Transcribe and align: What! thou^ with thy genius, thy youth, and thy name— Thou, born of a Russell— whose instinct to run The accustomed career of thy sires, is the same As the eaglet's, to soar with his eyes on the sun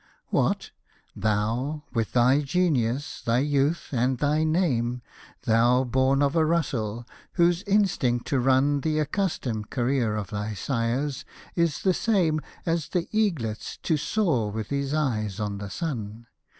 What! 0.29 0.71
thou^ 1.15 1.83
with 1.93 2.13
thy 2.13 2.41
genius, 2.41 3.21
thy 3.23 3.37
youth, 3.41 3.89
and 3.91 4.17
thy 4.17 4.43
name— 4.43 5.03
Thou, 5.43 5.83
born 5.83 6.23
of 6.23 6.35
a 6.35 6.43
Russell— 6.43 7.05
whose 7.33 7.61
instinct 7.67 8.25
to 8.29 8.39
run 8.39 8.81
The 8.81 8.97
accustomed 8.97 9.69
career 9.69 10.15
of 10.15 10.31
thy 10.31 10.55
sires, 10.55 11.23
is 11.55 11.83
the 11.83 11.93
same 11.93 12.41
As 12.65 12.89
the 12.89 13.09
eaglet's, 13.15 13.77
to 13.83 13.95
soar 13.95 14.49
with 14.49 14.69
his 14.69 14.91
eyes 14.91 15.39
on 15.39 15.59
the 15.59 15.69
sun 15.69 16.25